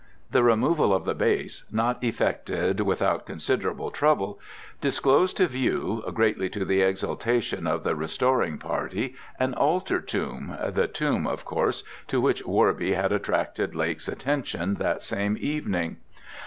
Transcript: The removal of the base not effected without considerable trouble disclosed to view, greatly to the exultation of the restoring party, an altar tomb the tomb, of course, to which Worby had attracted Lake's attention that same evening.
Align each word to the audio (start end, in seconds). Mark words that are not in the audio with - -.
The 0.31 0.41
removal 0.41 0.95
of 0.95 1.05
the 1.05 1.13
base 1.13 1.63
not 1.71 2.03
effected 2.03 2.79
without 2.79 3.27
considerable 3.27 3.91
trouble 3.91 4.39
disclosed 4.81 5.37
to 5.37 5.45
view, 5.47 6.03
greatly 6.15 6.49
to 6.49 6.65
the 6.65 6.81
exultation 6.81 7.67
of 7.67 7.83
the 7.83 7.95
restoring 7.95 8.57
party, 8.57 9.13
an 9.39 9.53
altar 9.53 10.01
tomb 10.01 10.57
the 10.69 10.87
tomb, 10.87 11.27
of 11.27 11.45
course, 11.45 11.83
to 12.07 12.19
which 12.19 12.43
Worby 12.45 12.95
had 12.95 13.11
attracted 13.11 13.75
Lake's 13.75 14.07
attention 14.07 14.73
that 14.79 15.03
same 15.03 15.37
evening. 15.39 15.97